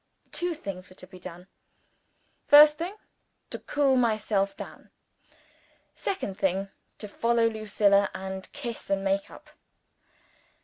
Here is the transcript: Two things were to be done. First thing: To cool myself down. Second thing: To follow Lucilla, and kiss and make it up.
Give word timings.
Two 0.31 0.55
things 0.55 0.89
were 0.89 0.95
to 0.95 1.05
be 1.05 1.19
done. 1.19 1.45
First 2.47 2.79
thing: 2.79 2.95
To 3.51 3.59
cool 3.59 3.95
myself 3.97 4.57
down. 4.57 4.89
Second 5.93 6.39
thing: 6.39 6.69
To 6.97 7.07
follow 7.07 7.47
Lucilla, 7.47 8.09
and 8.11 8.51
kiss 8.51 8.89
and 8.89 9.03
make 9.03 9.25
it 9.25 9.29
up. 9.29 9.51